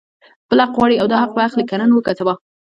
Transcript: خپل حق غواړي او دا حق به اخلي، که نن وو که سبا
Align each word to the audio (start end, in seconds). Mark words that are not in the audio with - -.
خپل 0.43 0.57
حق 0.63 0.71
غواړي 0.77 0.95
او 1.01 1.05
دا 1.11 1.17
حق 1.23 1.31
به 1.35 1.41
اخلي، 1.47 1.63
که 1.69 1.75
نن 1.81 1.89
وو 1.91 2.05
که 2.05 2.11
سبا 2.19 2.33